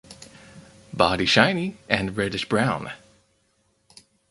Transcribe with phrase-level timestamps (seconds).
[0.91, 2.91] Body shiny and reddish brown.